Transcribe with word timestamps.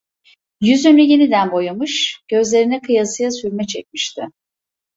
Yüzünü 0.61 1.01
yeniden 1.01 1.51
boyamış, 1.51 2.21
gözlerine 2.27 2.81
kıyasıya 2.81 3.31
sürme 3.31 3.67
çekmişti. 3.67 4.21